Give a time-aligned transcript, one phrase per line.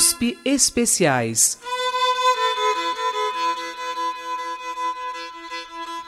[0.00, 1.58] USP Especiais.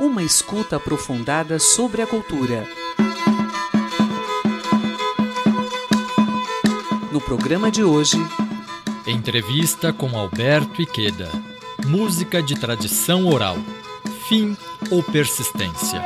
[0.00, 2.66] Uma escuta aprofundada sobre a cultura.
[7.12, 8.16] No programa de hoje,
[9.07, 11.30] entrevista com Alberto Iqueda.
[11.84, 13.59] Música de tradição oral.
[14.27, 14.56] Fim
[14.90, 16.00] ou persistência?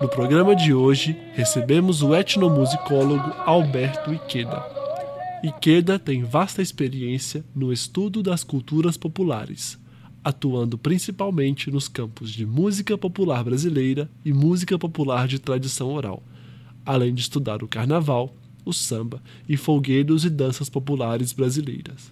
[0.00, 4.64] No programa de hoje, recebemos o etnomusicólogo Alberto Iqueda.
[5.42, 9.78] Iqueda tem vasta experiência no estudo das culturas populares,
[10.24, 16.22] atuando principalmente nos campos de música popular brasileira e música popular de tradição oral,
[16.86, 22.10] além de estudar o carnaval, o samba e folguedos e danças populares brasileiras.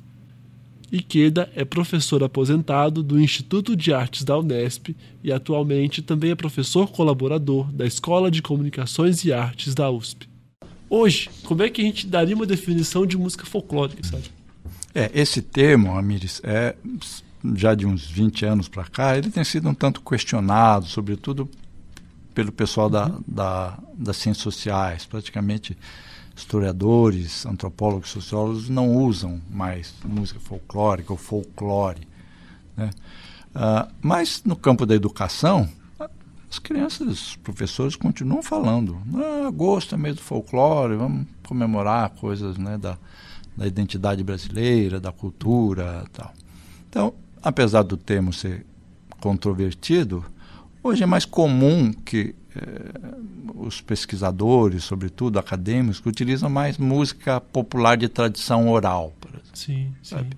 [0.90, 6.88] Iqueda é professor aposentado do Instituto de Artes da Unesp e atualmente também é professor
[6.88, 10.28] colaborador da Escola de Comunicações e Artes da USP.
[10.88, 14.24] Hoje, como é que a gente daria uma definição de música folclórica, sabe?
[14.94, 16.74] É, esse termo, Amires, é
[17.54, 21.48] já de uns 20 anos para cá, ele tem sido um tanto questionado, sobretudo
[22.34, 23.22] pelo pessoal da, uhum.
[23.26, 25.04] da, das ciências sociais.
[25.04, 25.76] Praticamente
[26.38, 32.06] historiadores, antropólogos, sociólogos não usam mais música folclórica ou folclore.
[32.76, 32.90] Né?
[33.54, 35.68] Uh, mas no campo da educação,
[36.48, 38.98] as crianças, os professores continuam falando.
[39.16, 42.96] Ah, gosto é mesmo do folclore, vamos comemorar coisas né, da,
[43.56, 46.32] da identidade brasileira, da cultura tal.
[46.88, 48.64] Então, apesar do termo ser
[49.20, 50.24] controvertido,
[50.82, 52.34] hoje é mais comum que
[53.54, 59.50] os pesquisadores, sobretudo acadêmicos, que utilizam mais música popular de tradição oral, por exemplo.
[59.54, 60.36] Sim, sabe?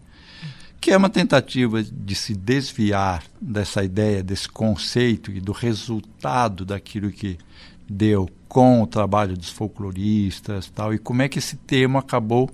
[0.80, 7.10] Que é uma tentativa de se desviar dessa ideia, desse conceito e do resultado daquilo
[7.10, 7.38] que
[7.88, 12.50] deu com o trabalho dos folcloristas tal, e como é que esse termo acabou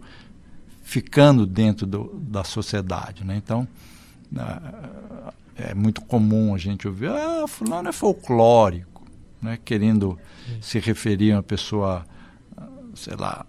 [0.82, 3.24] ficando dentro do, da sociedade.
[3.24, 3.36] Né?
[3.36, 3.66] Então,
[5.56, 8.95] é muito comum a gente ouvir, ah, fulano é folclórico
[9.40, 10.18] né, querendo
[10.60, 12.04] se referir a uma pessoa,
[12.94, 13.44] sei lá,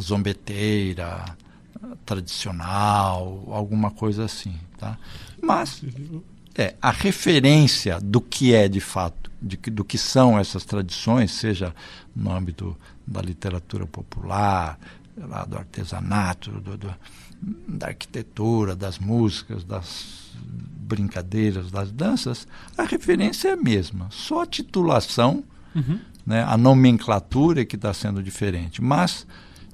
[0.00, 1.24] zombeteira,
[2.04, 4.98] tradicional, alguma coisa assim, tá?
[5.42, 5.82] Mas
[6.54, 11.74] é a referência do que é de fato, de, do que são essas tradições, seja
[12.14, 12.76] no âmbito
[13.06, 14.78] da literatura popular,
[15.16, 16.94] lá, do artesanato, do, do,
[17.68, 20.32] da arquitetura, das músicas, das
[20.84, 22.46] brincadeiras, das danças,
[22.76, 24.08] a referência é a mesma.
[24.10, 25.42] Só a titulação,
[25.74, 25.98] uhum.
[26.26, 28.82] né, a nomenclatura é que está sendo diferente.
[28.82, 29.26] Mas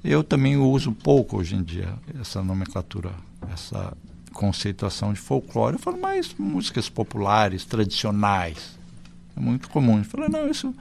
[0.02, 3.10] eu também uso pouco hoje em dia essa nomenclatura,
[3.52, 3.92] essa
[4.32, 5.74] conceituação de folclore.
[5.74, 8.78] Eu falo mais músicas populares, tradicionais.
[9.36, 9.98] É muito comum.
[9.98, 10.74] Eu falo, não, isso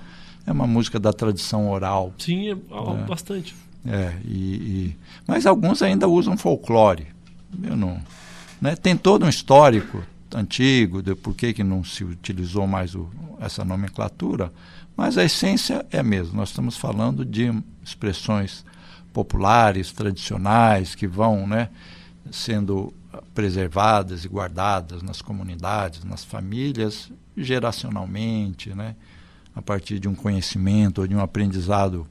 [0.46, 2.14] é uma música da tradição oral.
[2.18, 3.06] Sim, é, é.
[3.08, 3.56] bastante.
[3.86, 4.96] É, e, e,
[5.26, 7.08] mas alguns ainda usam folclore.
[7.64, 8.00] Eu não.
[8.62, 8.76] Né?
[8.76, 10.04] Tem todo um histórico
[10.34, 13.10] antigo, de por que, que não se utilizou mais o,
[13.40, 14.52] essa nomenclatura,
[14.96, 16.38] mas a essência é a mesma.
[16.38, 17.52] Nós estamos falando de
[17.84, 18.66] expressões
[19.14, 21.70] populares, tradicionais, que vão né,
[22.32, 22.94] sendo
[23.34, 28.96] preservadas e guardadas nas comunidades, nas famílias, geracionalmente, né,
[29.56, 32.06] a partir de um conhecimento ou de um aprendizado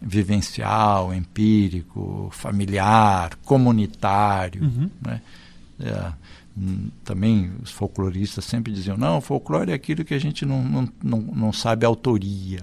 [0.00, 4.62] vivencial, empírico, familiar, comunitário.
[4.62, 4.90] Uhum.
[5.00, 5.22] Né?
[5.80, 6.12] É,
[7.04, 11.20] também os folcloristas sempre diziam, não, folclore é aquilo que a gente não, não, não,
[11.20, 12.60] não sabe autoria.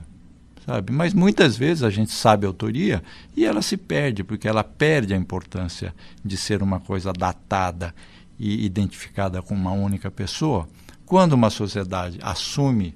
[0.66, 0.94] Sabe?
[0.94, 3.04] Mas muitas vezes a gente sabe a autoria
[3.36, 5.94] e ela se perde, porque ela perde a importância
[6.24, 7.94] de ser uma coisa datada
[8.40, 10.68] e identificada com uma única pessoa.
[11.06, 12.96] Quando uma sociedade assume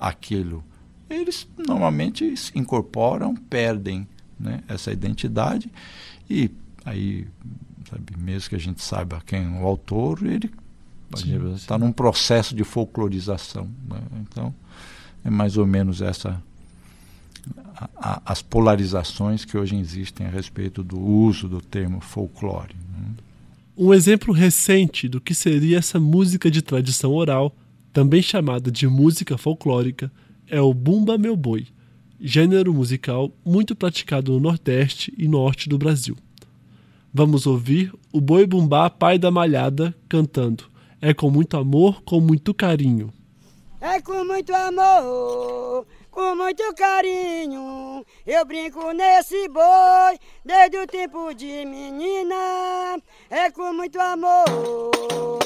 [0.00, 0.64] aquilo,
[1.10, 4.06] eles normalmente se incorporam, perdem
[4.38, 5.70] né, essa identidade
[6.30, 6.50] e
[6.84, 7.26] aí
[7.92, 8.16] sabe?
[8.18, 10.50] Mesmo que a gente saiba quem é o autor, ele
[11.54, 13.68] está num processo de folclorização.
[13.88, 14.00] Né?
[14.22, 14.54] Então,
[15.24, 16.42] é mais ou menos essa
[17.76, 22.74] a, a, as polarizações que hoje existem a respeito do uso do termo folclore.
[22.74, 23.14] Né?
[23.76, 27.54] Um exemplo recente do que seria essa música de tradição oral,
[27.92, 30.10] também chamada de música folclórica,
[30.46, 31.66] é o Bumba Meu Boi,
[32.20, 36.16] gênero musical muito praticado no Nordeste e Norte do Brasil.
[37.14, 40.64] Vamos ouvir o Boi Bumbá, pai da malhada, cantando.
[40.98, 43.12] É com muito amor, com muito carinho.
[43.78, 48.02] É com muito amor, com muito carinho.
[48.26, 52.98] Eu brinco nesse boi desde o tempo de menina.
[53.28, 55.38] É com muito amor,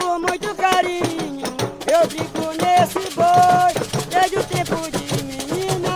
[0.00, 1.46] com muito carinho.
[1.86, 3.72] Eu brinco nesse boi
[4.10, 5.94] desde o tempo de menina.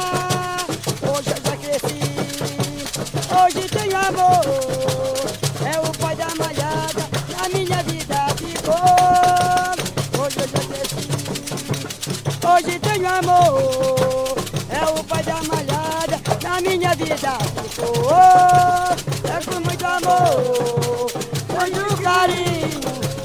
[1.02, 1.98] Hoje eu já cresci,
[3.34, 4.65] hoje tenho amor.
[12.56, 14.34] Hoje tenho amor.
[14.70, 17.38] É o pai da malhada, na minha vida
[17.68, 18.10] ficou.
[19.24, 21.12] É com muito amor,
[21.52, 22.80] muito carinho.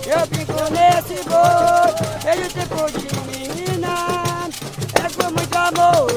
[0.06, 4.50] Eu brinco nesse boi, ele tempo de menina.
[4.95, 6.07] É com muito amor,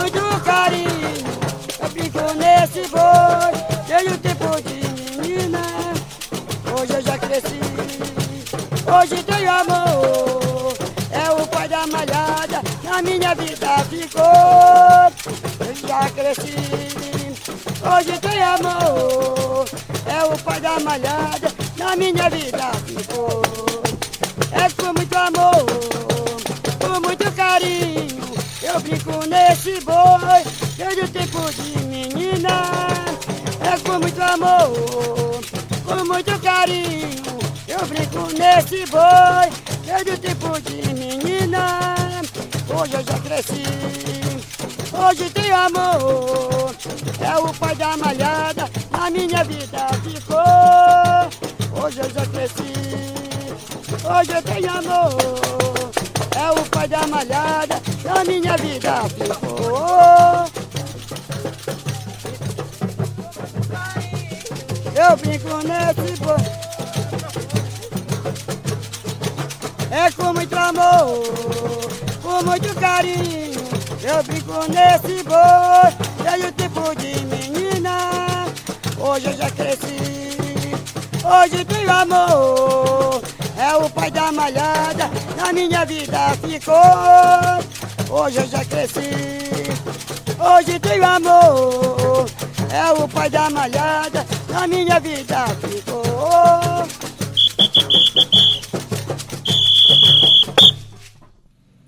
[0.00, 1.24] muito carinho.
[1.80, 5.62] Eu brinco nesse boi, ele tempo de menina.
[6.76, 7.60] Hoje eu já cresci,
[8.90, 10.31] hoje tenho amor.
[13.32, 14.22] Minha vida ficou.
[15.66, 16.54] Eu já cresci,
[17.82, 19.66] hoje tenho amor.
[20.06, 23.42] É o pai da malhada, na minha vida ficou.
[24.52, 25.66] É com muito amor,
[26.80, 28.22] com muito carinho.
[28.62, 30.42] Eu brinco nesse boi,
[30.76, 32.62] desde o tempo de menina.
[33.60, 35.40] É com muito amor,
[35.84, 37.22] com muito carinho.
[37.66, 39.50] Eu brinco nesse boi,
[39.84, 42.01] desde o tempo de menina.
[42.82, 43.62] Hoje eu já cresci,
[44.92, 46.74] hoje tenho amor.
[47.20, 51.80] É o pai da malhada, na minha vida ficou.
[51.80, 52.72] Hoje eu já cresci,
[54.04, 55.92] hoje eu tenho amor.
[56.34, 60.44] É o pai da malhada, na minha vida ficou.
[64.96, 66.36] Eu brinco nesse boi.
[69.88, 71.22] É com muito amor,
[72.32, 73.60] com muito carinho.
[74.02, 78.46] Eu brinco nesse boi, o tempo de menina.
[78.98, 80.38] Hoje eu já cresci,
[81.24, 83.22] hoje tenho amor.
[83.58, 88.18] É o pai da malhada, na minha vida ficou.
[88.18, 89.10] Hoje eu já cresci,
[90.38, 92.26] hoje tenho amor.
[92.70, 97.11] É o pai da malhada, na minha vida ficou.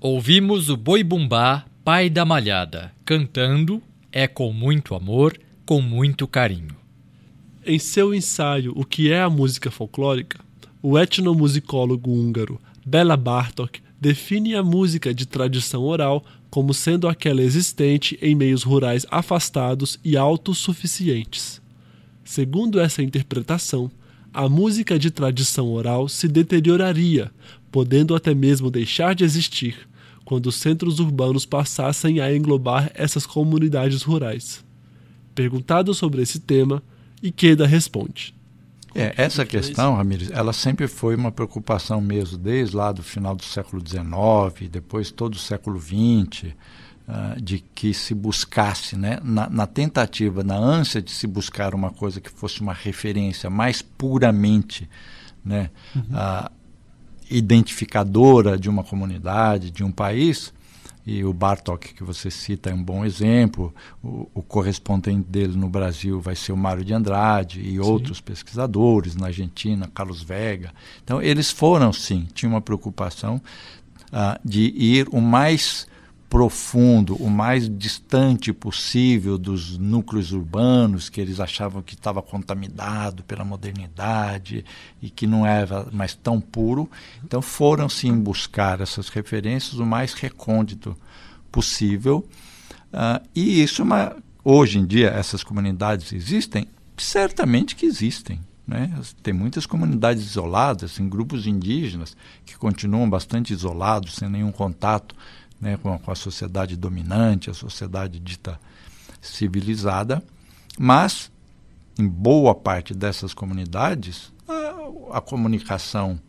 [0.06, 5.34] Ouvimos o Boi Bumbá, pai da malhada, cantando É com muito amor,
[5.64, 6.76] com muito carinho.
[7.64, 10.38] Em seu ensaio O que é a música folclórica,
[10.82, 18.18] o etnomusicólogo húngaro Bela Bartok define a música de tradição oral como sendo aquela existente
[18.20, 21.62] em meios rurais afastados e autossuficientes.
[22.22, 23.90] Segundo essa interpretação,
[24.34, 27.30] a música de tradição oral se deterioraria,
[27.72, 29.88] podendo até mesmo deixar de existir,
[30.24, 34.64] quando os centros urbanos passassem a englobar essas comunidades rurais.
[35.34, 36.82] Perguntado sobre esse tema,
[37.22, 38.34] Ikeda responde.
[38.94, 43.42] É, essa questão, Ramires, ela sempre foi uma preocupação mesmo, desde lá do final do
[43.42, 46.52] século XIX, depois todo o século XX,
[47.08, 51.90] uh, de que se buscasse, né, na, na, tentativa, na ânsia de se buscar uma
[51.90, 54.88] coisa que fosse uma referência mais puramente
[55.44, 56.02] né, uhum.
[56.02, 56.50] uh,
[57.30, 60.52] identificadora de uma comunidade, de um país,
[61.06, 63.74] e o Bartok que você cita é um bom exemplo.
[64.02, 67.78] O, o correspondente dele no Brasil vai ser o Mário de Andrade e sim.
[67.78, 70.72] outros pesquisadores na Argentina, Carlos Vega.
[71.02, 73.36] Então eles foram sim, tinham uma preocupação
[74.06, 75.86] uh, de ir o mais
[76.28, 83.44] profundo, o mais distante possível dos núcleos urbanos que eles achavam que estava contaminado pela
[83.44, 84.64] modernidade
[85.00, 86.90] e que não era mais tão puro.
[87.24, 90.96] Então foram sim buscar essas referências o mais recôndito
[91.52, 92.26] possível.
[92.92, 96.66] Uh, e isso, é uma, hoje em dia, essas comunidades existem?
[96.96, 98.40] Certamente que existem.
[98.66, 98.90] Né?
[99.22, 102.16] Tem muitas comunidades isoladas, em grupos indígenas
[102.46, 105.14] que continuam bastante isolados, sem nenhum contato
[105.64, 108.60] né, com, a, com a sociedade dominante, a sociedade dita
[109.18, 110.22] civilizada,
[110.78, 111.32] mas
[111.98, 116.20] em boa parte dessas comunidades a, a comunicação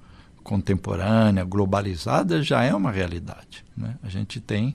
[0.42, 3.66] contemporânea, globalizada, já é uma realidade.
[3.76, 3.98] Né?
[4.02, 4.74] A gente tem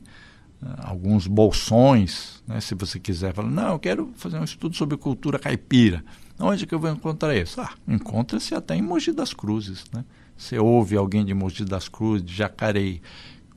[0.62, 2.60] uh, alguns bolsões, né?
[2.60, 6.04] se você quiser falar, não, eu quero fazer um estudo sobre cultura caipira.
[6.38, 7.60] Onde que eu vou encontrar isso?
[7.62, 9.84] Ah, encontra-se até em Mogi das Cruzes.
[9.92, 10.04] Né?
[10.36, 13.00] Você ouve alguém de Mogi das Cruzes, de Jacareí,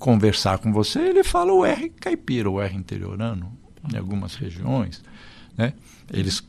[0.03, 3.57] conversar com você, ele fala o R caipira, o R interiorano,
[3.89, 5.01] em algumas regiões.
[5.57, 5.71] Né?
[6.11, 6.43] Eles,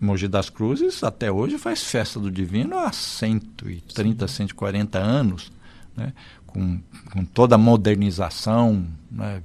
[0.00, 5.52] Mogi das Cruzes, até hoje faz festa do divino há 130, 140 anos,
[5.96, 6.12] né?
[6.48, 6.80] com,
[7.12, 9.40] com toda a modernização, né?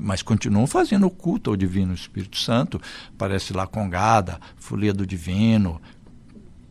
[0.00, 2.82] mas continuam fazendo o culto ao Divino Espírito Santo.
[3.14, 5.80] Aparece lá congada, folia do divino,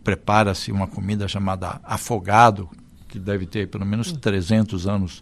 [0.04, 2.70] prepara-se uma comida chamada afogado,
[3.08, 5.22] que deve ter pelo menos 300 anos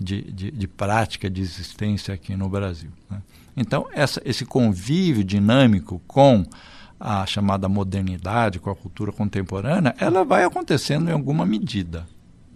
[0.00, 2.90] de, de, de, prática, de existência aqui no Brasil.
[3.08, 3.22] Né?
[3.56, 6.44] Então, essa, esse convívio dinâmico com
[6.98, 12.06] a chamada modernidade, com a cultura contemporânea, ela vai acontecendo em alguma medida.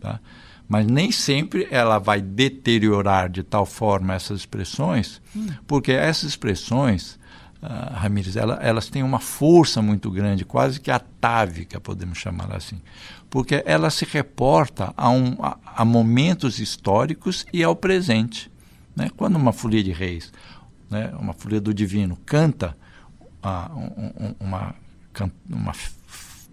[0.00, 0.20] Tá?
[0.68, 5.46] Mas nem sempre ela vai deteriorar de tal forma essas expressões, hum.
[5.66, 7.18] porque essas expressões,
[7.62, 12.80] uh, Ramírez, ela, elas têm uma força muito grande, quase que atávica, podemos chamar assim.
[13.34, 18.48] Porque ela se reporta a, um, a, a momentos históricos e ao presente.
[18.94, 19.10] Né?
[19.16, 20.32] Quando uma folia de reis,
[20.88, 22.76] né, uma folia do divino, canta
[23.42, 24.72] uh, um, uma,
[25.50, 25.72] uma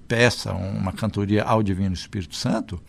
[0.07, 2.81] peça, uma cantoria ao Divino Espírito Santo,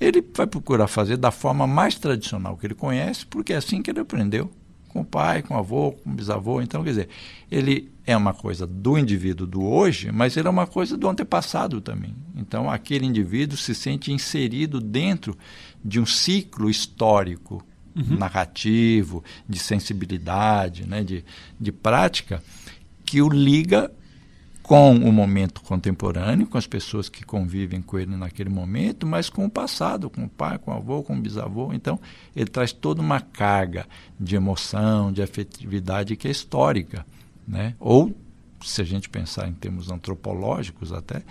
[0.00, 3.90] ele vai procurar fazer da forma mais tradicional que ele conhece, porque é assim que
[3.90, 4.50] ele aprendeu,
[4.88, 6.60] com o pai, com o avô, com o bisavô.
[6.60, 7.08] Então, quer dizer,
[7.50, 11.80] ele é uma coisa do indivíduo do hoje, mas ele é uma coisa do antepassado
[11.80, 12.14] também.
[12.34, 15.36] Então, aquele indivíduo se sente inserido dentro
[15.84, 17.64] de um ciclo histórico,
[17.94, 18.16] uhum.
[18.16, 21.24] narrativo, de sensibilidade, né, de,
[21.60, 22.42] de prática,
[23.04, 23.90] que o liga
[24.68, 29.46] com o momento contemporâneo, com as pessoas que convivem com ele naquele momento, mas com
[29.46, 31.72] o passado, com o pai, com o avô, com o bisavô.
[31.72, 31.98] Então,
[32.36, 33.86] ele traz toda uma carga
[34.20, 37.06] de emoção, de afetividade que é histórica.
[37.46, 37.76] Né?
[37.80, 38.14] Ou,
[38.62, 41.22] se a gente pensar em termos antropológicos até,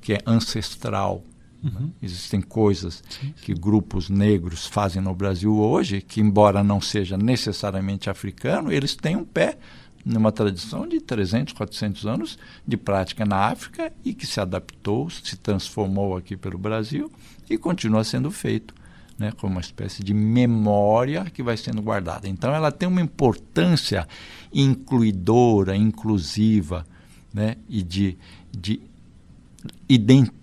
[0.00, 1.22] que é ancestral.
[1.62, 1.70] Né?
[1.72, 1.86] Uhum.
[1.86, 1.90] Né?
[2.02, 8.10] Existem coisas sim, que grupos negros fazem no Brasil hoje, que, embora não seja necessariamente
[8.10, 9.58] africano, eles têm um pé
[10.04, 15.36] numa tradição de 300, 400 anos de prática na África e que se adaptou, se
[15.36, 17.10] transformou aqui pelo Brasil
[17.48, 18.74] e continua sendo feito,
[19.18, 22.28] né, como uma espécie de memória que vai sendo guardada.
[22.28, 24.08] Então ela tem uma importância
[24.52, 26.86] incluidora, inclusiva,
[27.32, 28.16] né, e de,
[28.50, 28.80] de,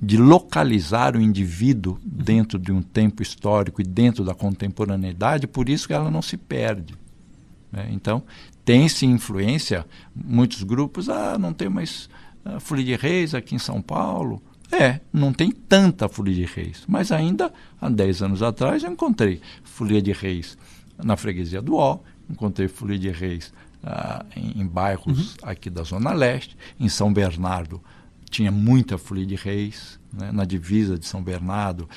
[0.01, 5.87] de localizar o indivíduo dentro de um tempo histórico e dentro da contemporaneidade, por isso
[5.87, 6.93] que ela não se perde.
[7.71, 7.89] Né?
[7.91, 8.23] Então,
[8.67, 9.86] tem sim influência.
[10.13, 12.09] Muitos grupos, ah, não tem mais
[12.43, 14.43] ah, Folia de Reis aqui em São Paulo.
[14.69, 16.83] É, não tem tanta Folia de Reis.
[16.86, 20.57] Mas ainda, há 10 anos atrás, eu encontrei Folia de Reis
[21.01, 25.50] na freguesia do Ó, encontrei Folia de Reis ah, em, em, bairros uhum.
[25.50, 26.57] aqui da Zona Leste.
[26.77, 27.81] Em São Bernardo
[28.29, 31.89] tinha muita Folia de Reis, né, na divisa de São Bernardo,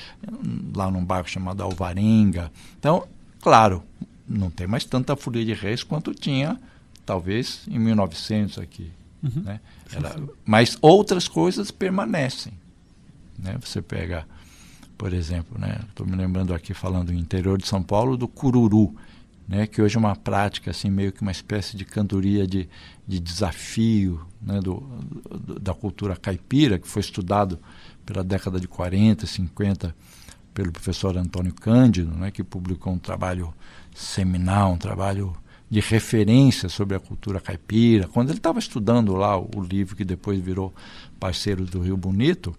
[0.73, 2.49] lá num bairro chamado Alvarenga.
[2.79, 3.05] Então,
[3.41, 3.83] claro,
[4.27, 6.59] não tem mais tanta folia de reis quanto tinha,
[7.05, 8.91] talvez, em 1900 aqui.
[9.23, 9.43] Uhum.
[9.43, 9.59] Né?
[9.93, 12.53] Ela, mas outras coisas permanecem.
[13.37, 13.57] Né?
[13.61, 14.25] Você pega,
[14.97, 15.57] por exemplo,
[15.89, 16.11] estou né?
[16.11, 18.95] me lembrando aqui, falando no interior de São Paulo, do cururu,
[19.47, 19.67] né?
[19.67, 22.67] que hoje é uma prática, assim, meio que uma espécie de cantoria de,
[23.07, 24.59] de desafio né?
[24.59, 24.79] do,
[25.29, 27.59] do, da cultura caipira, que foi estudado
[28.05, 29.95] pela década de 40, 50
[30.53, 32.31] pelo professor Antônio Cândido, né?
[32.31, 33.53] que publicou um trabalho
[33.93, 35.35] seminal, um trabalho
[35.71, 38.05] de referência sobre a cultura caipira.
[38.09, 40.73] Quando ele estava estudando lá o, livro que depois virou
[41.17, 42.53] Parceiros do Rio Bonito,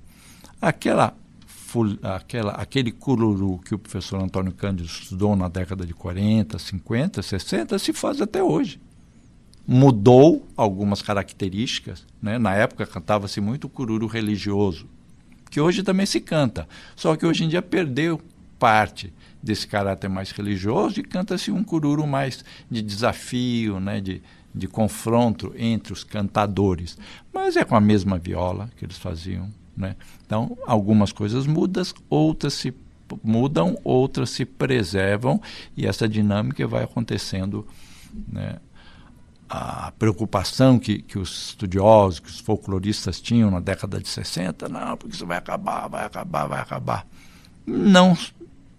[0.58, 1.14] aquela,
[2.02, 7.78] aquela, aquele cururu que o professor Antônio Cândido estudou na década de 40, 50, 60,
[7.78, 8.80] se faz até hoje.
[9.66, 12.06] Mudou algumas características.
[12.20, 12.38] Né?
[12.38, 14.86] Na época cantava-se muito cururu religioso,
[15.50, 18.18] que hoje também se canta, só que hoje em dia perdeu
[18.58, 24.22] parte desse caráter mais religioso e canta-se um cururu mais de desafio, né, de,
[24.54, 26.96] de confronto entre os cantadores.
[27.32, 29.50] Mas é com a mesma viola que eles faziam.
[29.76, 29.96] Né?
[30.24, 32.72] Então, algumas coisas mudam, outras se
[33.22, 35.40] mudam, outras se preservam
[35.76, 37.66] e essa dinâmica vai acontecendo.
[38.28, 38.56] Né?
[39.48, 44.96] A preocupação que, que os estudiosos, que os folcloristas tinham na década de 60, não,
[44.96, 47.06] porque isso vai acabar, vai acabar, vai acabar.
[47.66, 48.16] Não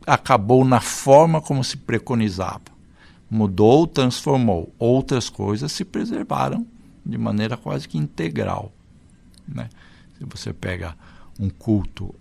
[0.06, 2.74] acabou na forma como se preconizava.
[3.30, 4.74] Mudou, transformou.
[4.78, 6.66] Outras coisas se preservaram
[7.06, 8.72] de maneira quase que integral.
[9.48, 9.70] Né?
[10.18, 10.96] Se você pega
[11.40, 12.14] um culto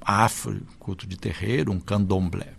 [0.00, 2.52] afro, culto de terreiro, um candomblé,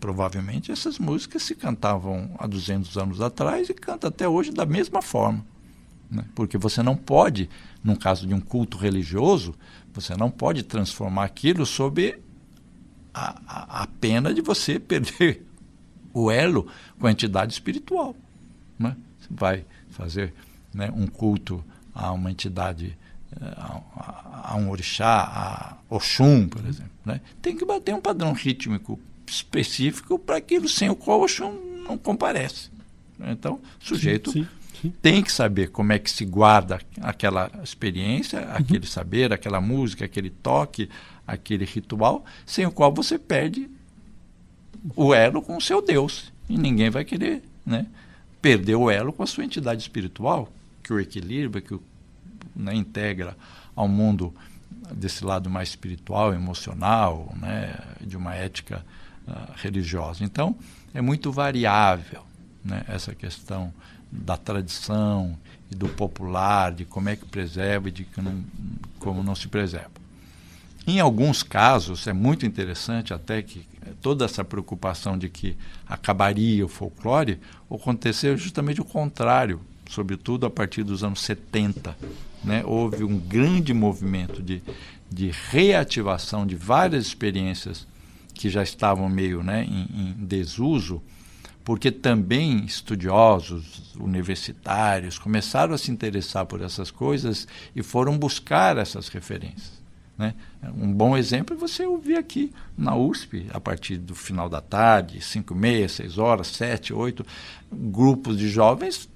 [0.00, 5.02] provavelmente essas músicas se cantavam há 200 anos atrás e canta até hoje da mesma
[5.02, 5.44] forma.
[6.10, 6.24] Né?
[6.34, 7.50] Porque você não pode,
[7.82, 9.54] num caso de um culto religioso,
[9.92, 12.18] você não pode transformar aquilo sob
[13.18, 15.44] a, a, pena de você perder
[16.12, 16.66] o elo
[16.98, 18.14] com a entidade espiritual.
[18.78, 18.96] Né?
[19.18, 20.32] Você vai fazer
[20.72, 22.96] né, um culto a uma entidade,
[23.32, 26.92] eh, a, a, a, um orixá, a Oxum, por exemplo.
[27.04, 27.20] Né?
[27.42, 31.52] Tem que bater um padrão rítmico específico para aquilo sem o qual Oxum
[31.86, 32.70] não comparece.
[33.20, 34.48] Então, o sujeito sim, sim.
[35.02, 40.30] Tem que saber como é que se guarda aquela experiência, aquele saber, aquela música, aquele
[40.30, 40.88] toque,
[41.26, 43.68] aquele ritual, sem o qual você perde
[44.94, 46.32] o elo com o seu Deus.
[46.48, 47.86] E ninguém vai querer né,
[48.40, 50.50] perder o elo com a sua entidade espiritual,
[50.82, 51.82] que o equilibra, que o
[52.54, 53.36] né, integra
[53.74, 54.34] ao mundo
[54.92, 58.84] desse lado mais espiritual, emocional, né, de uma ética
[59.26, 60.24] uh, religiosa.
[60.24, 60.56] Então,
[60.94, 62.22] é muito variável
[62.64, 63.72] né, essa questão
[64.10, 65.36] da tradição
[65.70, 68.42] e do popular, de como é que preserva e de que não,
[68.98, 69.90] como não se preserva.
[70.86, 73.66] Em alguns casos, é muito interessante até que
[74.00, 75.54] toda essa preocupação de que
[75.86, 77.38] acabaria o folclore
[77.70, 79.60] aconteceu justamente o contrário,
[79.90, 81.94] sobretudo a partir dos anos 70.
[82.42, 82.62] Né?
[82.64, 84.62] Houve um grande movimento de,
[85.10, 87.86] de reativação de várias experiências
[88.32, 91.02] que já estavam meio né, em, em desuso,
[91.68, 97.46] porque também estudiosos universitários começaram a se interessar por essas coisas
[97.76, 99.72] e foram buscar essas referências.
[100.16, 100.34] Né?
[100.62, 105.20] Um bom exemplo é você ouvir aqui na USP, a partir do final da tarde,
[105.20, 107.26] 5, meia, 6 horas, 7, 8,
[107.70, 109.06] grupos de jovens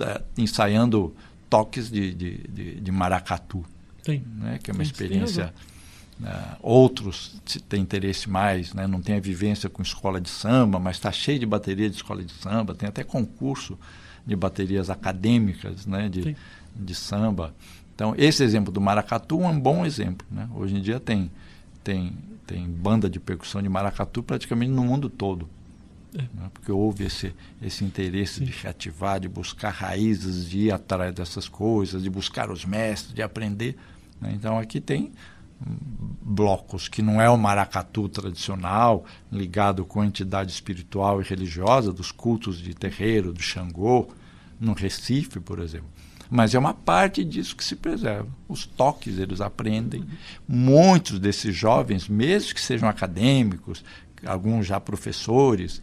[0.00, 1.12] é, ensaiando
[1.50, 3.64] toques de, de, de, de maracatu,
[4.36, 4.60] né?
[4.62, 5.52] que é uma experiência
[6.22, 7.34] Uh, outros
[7.68, 8.86] têm interesse mais, né?
[8.86, 12.22] não tem a vivência com escola de samba, mas está cheio de bateria de escola
[12.22, 13.76] de samba, tem até concurso
[14.24, 16.08] de baterias acadêmicas né?
[16.08, 16.36] de,
[16.76, 17.52] de samba.
[17.94, 20.24] Então, esse exemplo do maracatu é um bom exemplo.
[20.30, 20.48] Né?
[20.54, 21.28] Hoje em dia tem,
[21.82, 22.12] tem,
[22.46, 25.48] tem banda de percussão de maracatu praticamente no mundo todo.
[26.14, 26.22] É.
[26.22, 26.50] Né?
[26.52, 28.44] Porque houve esse, esse interesse Sim.
[28.44, 33.22] de reativar, de buscar raízes, de ir atrás dessas coisas, de buscar os mestres, de
[33.22, 33.76] aprender.
[34.20, 34.32] Né?
[34.34, 35.12] Então, aqui tem
[36.22, 42.10] blocos que não é o maracatu tradicional, ligado com a entidade espiritual e religiosa dos
[42.10, 44.08] cultos de terreiro, do Xangô,
[44.58, 45.88] no Recife, por exemplo.
[46.30, 48.28] Mas é uma parte disso que se preserva.
[48.48, 50.06] Os toques eles aprendem.
[50.48, 53.84] Muitos desses jovens, mesmo que sejam acadêmicos,
[54.24, 55.82] alguns já professores,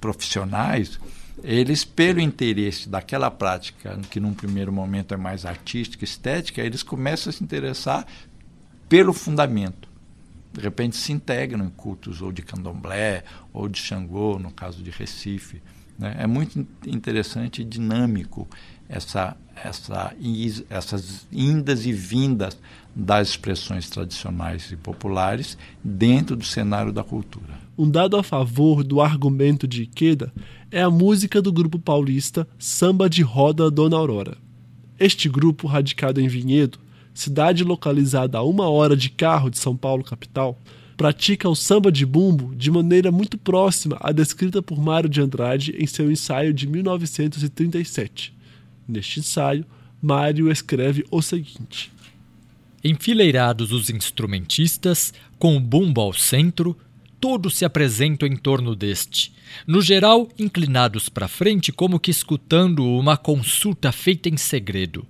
[0.00, 1.00] profissionais,
[1.42, 7.30] eles, pelo interesse daquela prática, que num primeiro momento é mais artística, estética, eles começam
[7.30, 8.06] a se interessar
[8.88, 9.88] pelo fundamento.
[10.52, 14.90] De repente se integram em cultos ou de candomblé ou de Xangô, no caso de
[14.90, 15.60] Recife.
[15.98, 16.16] Né?
[16.18, 18.48] É muito interessante e dinâmico
[18.88, 20.14] essa, essa,
[20.70, 22.56] essas indas e vindas
[22.94, 27.66] das expressões tradicionais e populares dentro do cenário da cultura.
[27.76, 30.32] Um dado a favor do argumento de Ikeda
[30.70, 34.38] é a música do grupo paulista Samba de Roda Dona Aurora.
[34.98, 36.78] Este grupo, radicado em Vinhedo,
[37.18, 40.60] cidade localizada a uma hora de carro de São Paulo, capital,
[40.96, 45.74] pratica o samba de bumbo de maneira muito próxima à descrita por Mário de Andrade
[45.78, 48.34] em seu ensaio de 1937.
[48.88, 49.64] Neste ensaio,
[50.00, 51.92] Mário escreve o seguinte:
[52.84, 56.76] Enfileirados os instrumentistas, com o bumbo ao centro,
[57.20, 59.32] todos se apresentam em torno deste,
[59.66, 65.06] no geral inclinados para frente como que escutando uma consulta feita em segredo.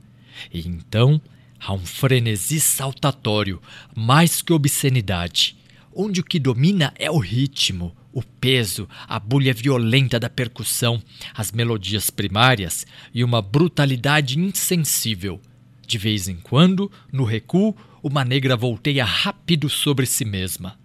[0.53, 1.21] E então
[1.59, 3.61] Há um frenesi saltatório,
[3.95, 5.57] mais que obscenidade,
[5.95, 11.03] onde o que domina é o ritmo, o peso, a bulha violenta da percussão,
[11.35, 15.41] as melodias primárias e uma brutalidade insensível.
[15.87, 20.79] De vez em quando, no recuo, uma negra volteia rápido sobre si mesma.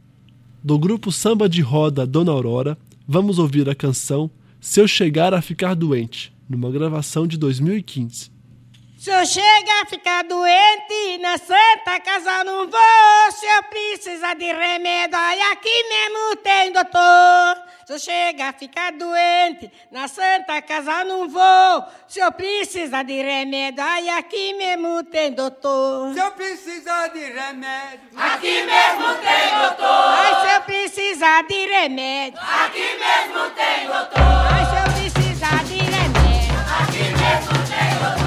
[0.63, 4.29] Do grupo Samba de Roda Dona Aurora, vamos ouvir a canção
[4.59, 8.31] Se Eu Chegar a Ficar Doente, numa gravação de 2015.
[9.01, 13.31] Se eu chegar a ficar doente na Santa Casa não vou.
[13.31, 17.63] Se eu precisar de remédio, aí aqui mesmo tem doutor.
[17.87, 21.83] Se eu chegar a ficar doente na Santa Casa não vou.
[22.07, 26.13] Se eu precisar de remédio, aí aqui mesmo tem doutor.
[26.13, 30.09] Se eu precisar de remédio, aqui mesmo tem doutor.
[30.09, 34.21] Ai, se eu precisar de remédio, aqui mesmo tem doutor.
[34.21, 38.20] Ai, se eu precisar de remédio, aqui mesmo tem doutor.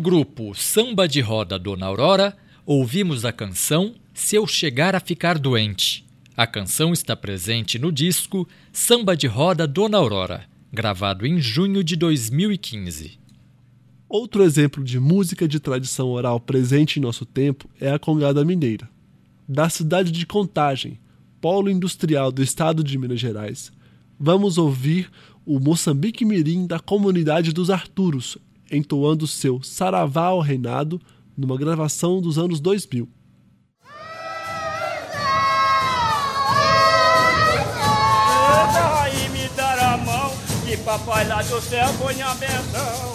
[0.00, 6.06] Grupo Samba de Roda Dona Aurora, ouvimos a canção Se Eu Chegar a Ficar Doente.
[6.36, 11.96] A canção está presente no disco Samba de Roda Dona Aurora, gravado em junho de
[11.96, 13.18] 2015.
[14.08, 18.88] Outro exemplo de música de tradição oral presente em nosso tempo é a Congada Mineira.
[19.48, 21.00] Da cidade de Contagem,
[21.40, 23.72] polo industrial do estado de Minas Gerais,
[24.18, 25.10] vamos ouvir
[25.44, 28.38] o Moçambique Mirim da comunidade dos Arturos,
[28.70, 31.00] entoando seu Saravá ao Reinado
[31.36, 33.08] numa gravação dos anos 2000.
[39.00, 40.32] Aí me dar a mão,
[40.66, 43.08] que papai lá do céu põe a benção.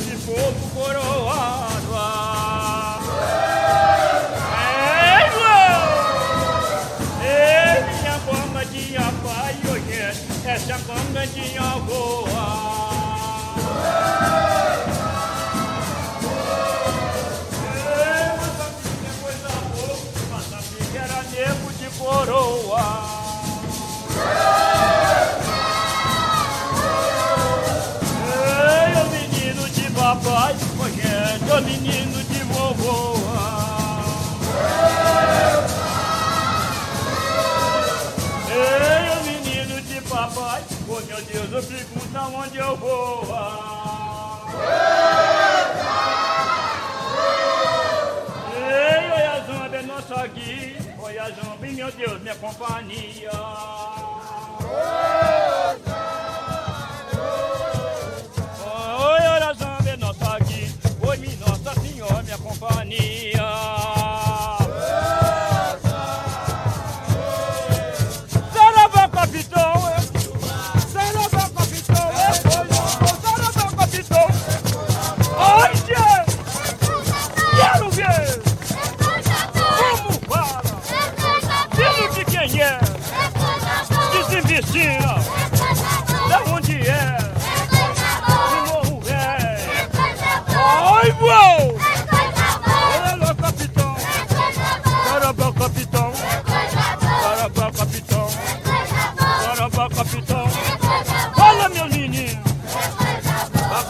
[0.00, 0.97] Esse povo coroado.
[41.32, 43.22] Deus, eu pergunto aonde eu vou.
[48.56, 51.30] Ei, oi a zomba é nossa guia, oi a
[51.74, 53.17] meu Deus, minha companhia.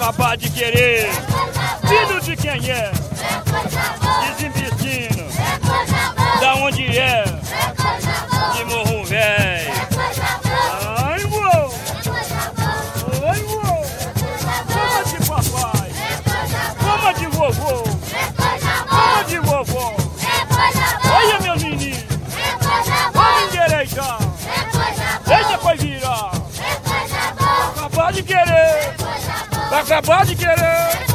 [0.08, 1.06] Acabar de querer.
[1.86, 2.97] Filho de quem é?
[29.88, 31.07] Acabar de querer.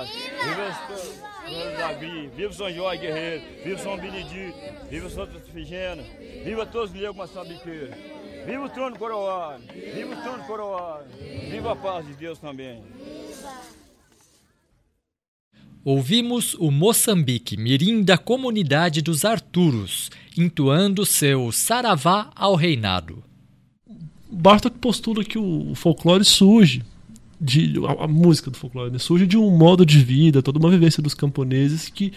[0.00, 1.30] Rosário!
[1.48, 2.30] Viva Davi!
[2.36, 3.42] Viva São Jorge Guerreiro!
[3.64, 4.58] Viva São Benedito!
[4.90, 6.04] Viva Santa Efigênia!
[6.44, 7.94] Viva todos os negros moçambiqueiros!
[8.46, 9.62] Viva o trono coroado!
[9.72, 11.04] Viva o trono coroado!
[11.50, 12.82] Viva a paz de Deus também!
[15.82, 23.24] Ouvimos o Moçambique Mirim da comunidade dos Arturos, entoando seu Saravá ao Reinado.
[24.30, 26.82] Bartok postula que o folclore surge
[27.40, 30.70] de a, a música do folclore né, surge de um modo de vida, toda uma
[30.70, 32.12] vivência dos camponeses que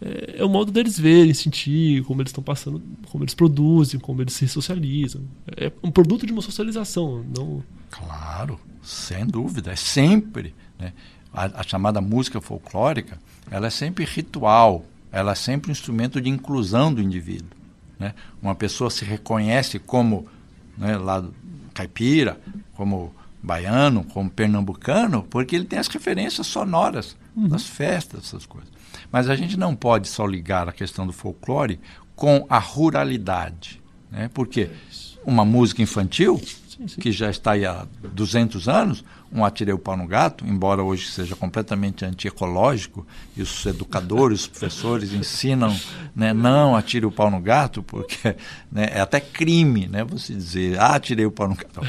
[0.00, 4.20] é, é o modo deles verem, sentir como eles estão passando, como eles produzem, como
[4.20, 5.22] eles se socializam.
[5.56, 10.54] É um produto de uma socialização, não Claro, sem dúvida, é sempre.
[10.78, 10.92] Né?
[11.32, 13.18] A, a chamada música folclórica,
[13.50, 17.50] ela é sempre ritual, ela é sempre um instrumento de inclusão do indivíduo.
[17.98, 18.14] Né?
[18.42, 20.26] Uma pessoa se reconhece como
[20.76, 21.24] né, lá
[21.72, 22.40] caipira,
[22.74, 28.72] como baiano, como pernambucano, porque ele tem as referências sonoras das festas, essas coisas.
[29.12, 31.78] Mas a gente não pode só ligar a questão do folclore
[32.16, 33.82] com a ruralidade.
[34.10, 34.30] Né?
[34.32, 34.70] Porque
[35.26, 36.40] uma música infantil,
[37.00, 41.08] que já está aí há 200 anos, um atirei o pau no gato, embora hoje
[41.08, 43.06] seja completamente antiecológico,
[43.36, 45.76] e os educadores, os professores ensinam,
[46.14, 48.36] né, não atire o pau no gato, porque
[48.70, 51.80] né, é até crime né, você dizer, ah, atirei o pau no gato.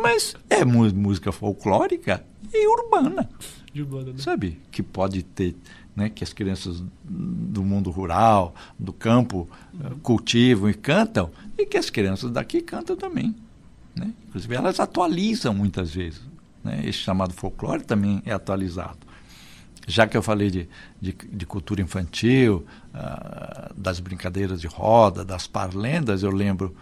[0.00, 3.28] Mas é música folclórica e urbana.
[3.76, 4.18] Urbana, né?
[4.18, 4.58] Sabe?
[4.70, 5.54] Que pode ter
[5.98, 9.98] né, que as crianças do mundo rural, do campo, uhum.
[9.98, 13.34] cultivam e cantam, e que as crianças daqui cantam também.
[13.98, 14.12] Né?
[14.28, 16.20] Inclusive, elas atualizam muitas vezes.
[16.62, 16.80] Né?
[16.84, 18.98] Esse chamado folclore também é atualizado.
[19.86, 20.68] Já que eu falei de,
[21.00, 26.76] de, de cultura infantil, uh, das brincadeiras de roda, das parlendas, eu lembro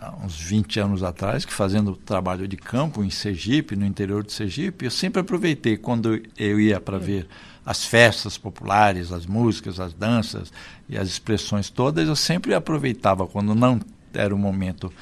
[0.00, 4.32] há uns 20 anos atrás, que fazendo trabalho de campo em Sergipe, no interior de
[4.32, 7.26] Sergipe, eu sempre aproveitei quando eu ia para ver
[7.66, 10.52] as festas populares, as músicas, as danças
[10.88, 13.80] e as expressões todas, eu sempre aproveitava quando não
[14.12, 14.92] era o momento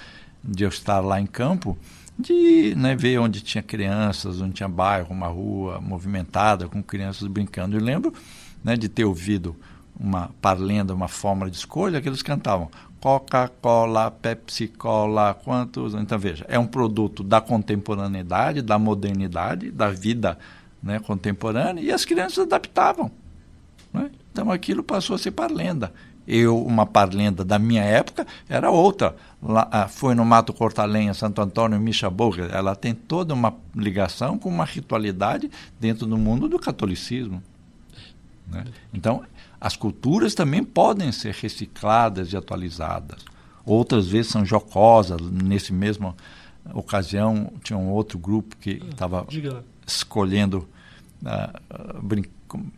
[0.42, 1.76] de eu estar lá em campo,
[2.18, 7.76] de né, ver onde tinha crianças, onde tinha bairro, uma rua movimentada com crianças brincando.
[7.76, 8.12] E lembro
[8.62, 9.56] né, de ter ouvido
[9.98, 15.94] uma parlenda, uma fórmula de escolha que eles cantavam Coca-Cola, Pepsi-Cola, quantos?
[15.94, 20.38] Então veja, é um produto da contemporaneidade, da modernidade, da vida
[20.80, 23.10] né, contemporânea e as crianças adaptavam.
[23.92, 24.10] Né?
[24.30, 25.92] Então aquilo passou a ser parlenda
[26.26, 29.16] eu uma parlenda da minha época era outra.
[29.42, 32.44] Lá, ah, foi no Mato Cortalenha, Santo Antônio, Misha Boga.
[32.44, 37.42] Ela tem toda uma ligação com uma ritualidade dentro do mundo do catolicismo.
[38.46, 38.64] Né?
[38.92, 39.22] Então,
[39.60, 43.24] as culturas também podem ser recicladas e atualizadas.
[43.64, 45.20] Outras vezes são jocosas.
[45.20, 46.14] Nesse mesmo
[46.74, 49.26] ocasião, tinha um outro grupo que estava
[49.86, 50.68] escolhendo
[51.22, 52.22] uh,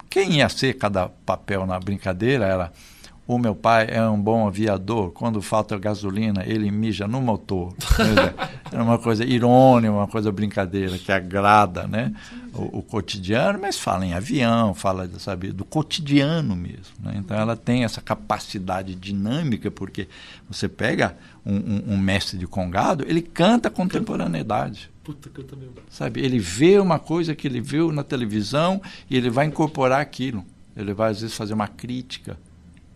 [0.08, 2.44] quem ia ser cada papel na brincadeira.
[2.44, 2.72] Era
[3.26, 7.74] o meu pai é um bom aviador, quando falta gasolina, ele mija no motor.
[8.70, 12.14] é uma coisa irônica, uma coisa brincadeira que agrada né?
[12.52, 16.94] O, o, cotidiano, mas fala em avião, fala sabe, do cotidiano mesmo.
[17.00, 17.14] Né?
[17.16, 20.06] Então ela tem essa capacidade dinâmica, porque
[20.48, 24.90] você pega um, um, um mestre de congado, ele canta contemporaneidade.
[25.02, 25.74] Puta, canta mesmo.
[25.88, 30.44] Sabe, ele vê uma coisa que ele viu na televisão e ele vai incorporar aquilo.
[30.76, 32.36] Ele vai, às vezes, fazer uma crítica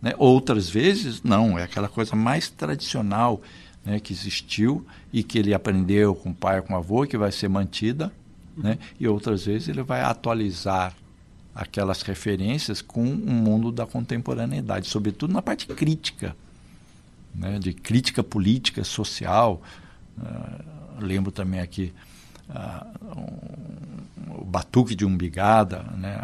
[0.00, 0.14] né?
[0.16, 3.42] Outras vezes, não, é aquela coisa mais tradicional
[3.84, 7.32] né, que existiu e que ele aprendeu com o pai com o avô, que vai
[7.32, 8.12] ser mantida.
[8.56, 8.78] Né?
[8.98, 10.94] E outras vezes ele vai atualizar
[11.54, 16.36] aquelas referências com o mundo da contemporaneidade, sobretudo na parte crítica,
[17.34, 17.58] né?
[17.58, 19.60] de crítica política, social.
[20.16, 21.92] Uh, lembro também aqui
[22.48, 26.16] uh, um, o Batuque de Umbigada, né?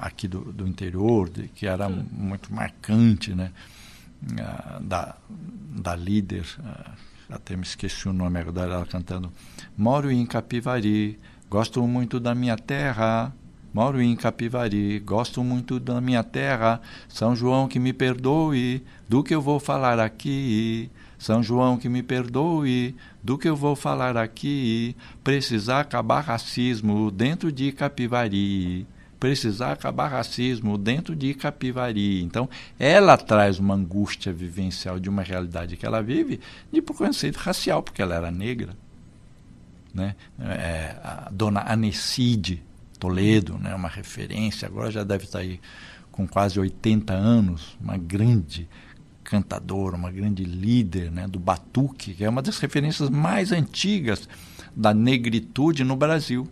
[0.00, 2.06] Aqui do, do interior, de, que era Sim.
[2.12, 3.52] muito marcante, né?
[4.22, 6.90] Uh, da, da líder, uh,
[7.28, 9.30] até me esqueci o nome agora, ela cantando
[9.76, 11.18] Moro em Capivari,
[11.50, 13.32] gosto muito da minha terra,
[13.76, 16.80] Moro em Capivari, gosto muito da minha terra.
[17.10, 20.90] São João que me perdoe do que eu vou falar aqui.
[21.18, 24.96] São João que me perdoe do que eu vou falar aqui.
[25.22, 28.86] Precisar acabar racismo dentro de Capivari
[29.18, 32.22] precisar acabar racismo dentro de Capivari.
[32.22, 32.48] Então,
[32.78, 36.40] ela traz uma angústia vivencial de uma realidade que ela vive
[36.72, 38.76] de preconceito racial, porque ela era negra.
[39.92, 40.14] Né?
[40.38, 42.62] É, a dona Anecide
[42.98, 45.60] Toledo, né, uma referência, agora já deve estar aí
[46.10, 48.68] com quase 80 anos, uma grande
[49.22, 54.28] cantadora, uma grande líder né, do batuque, que é uma das referências mais antigas
[54.74, 56.48] da negritude no Brasil.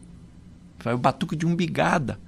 [0.79, 2.19] Foi o batuque de umbigada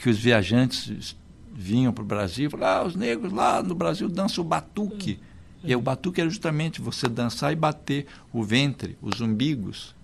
[0.00, 1.14] que os viajantes
[1.52, 5.20] vinham para o Brasil e falavam, ah, os negros lá no Brasil dançam o batuque.
[5.62, 5.72] É.
[5.72, 9.94] E o batuque era justamente você dançar e bater o ventre, os umbigos.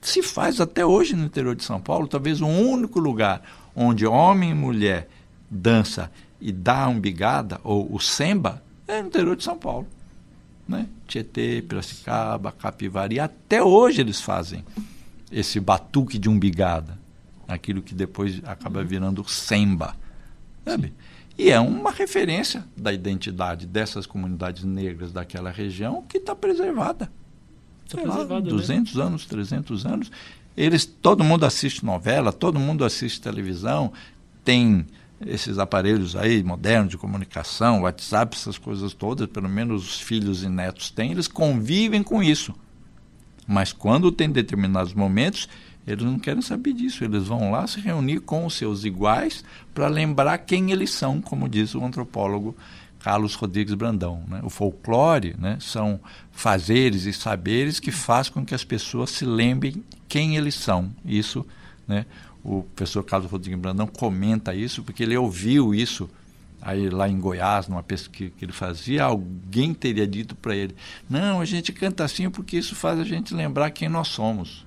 [0.00, 3.42] Se faz até hoje no interior de São Paulo, talvez o único lugar
[3.76, 5.08] onde homem e mulher
[5.48, 9.86] dança e dá a umbigada, ou o semba, é no interior de São Paulo.
[10.66, 10.88] Né?
[11.06, 14.64] Tietê, Piracicaba, Capivari, até hoje eles fazem
[15.30, 17.03] esse batuque de umbigada
[17.46, 19.96] aquilo que depois acaba virando Semba.
[20.64, 20.92] Sabe?
[21.36, 27.10] E é uma referência da identidade dessas comunidades negras daquela região que está preservada.
[27.88, 29.04] Tá preservada 200 né?
[29.04, 30.12] anos, 300 anos.
[30.56, 33.92] Eles, todo mundo assiste novela, todo mundo assiste televisão,
[34.44, 34.86] tem
[35.26, 40.48] esses aparelhos aí modernos de comunicação, WhatsApp, essas coisas todas, pelo menos os filhos e
[40.48, 42.54] netos têm, eles convivem com isso.
[43.46, 45.48] Mas quando tem determinados momentos,
[45.86, 47.04] eles não querem saber disso.
[47.04, 49.44] Eles vão lá se reunir com os seus iguais
[49.74, 52.56] para lembrar quem eles são, como diz o antropólogo
[53.00, 54.22] Carlos Rodrigues Brandão.
[54.26, 54.40] Né?
[54.42, 56.00] O folclore né, são
[56.32, 60.90] fazeres e saberes que faz com que as pessoas se lembrem quem eles são.
[61.04, 61.46] Isso,
[61.86, 62.06] né,
[62.42, 66.08] o professor Carlos Rodrigues Brandão comenta isso porque ele ouviu isso
[66.62, 70.74] aí lá em Goiás, numa pesquisa que ele fazia, alguém teria dito para ele:
[71.08, 74.64] não, a gente canta assim porque isso faz a gente lembrar quem nós somos.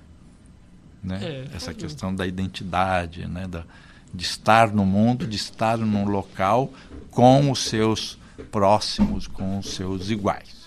[1.02, 1.18] Né?
[1.22, 3.46] É, Essa questão da identidade, né?
[3.46, 3.64] da,
[4.12, 6.72] de estar no mundo, de estar num local
[7.10, 8.18] com os seus
[8.50, 10.58] próximos, com os seus iguais.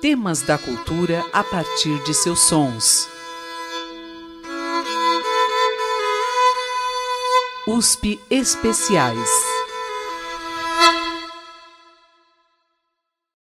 [0.00, 3.08] Temas da cultura a partir de seus sons.
[7.66, 9.61] USP Especiais.